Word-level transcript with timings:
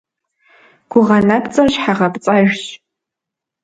Гугъэ 0.91 1.19
нэпцӀыр 1.27 1.67
щхьэгъэпцӀэжщ. 1.73 2.63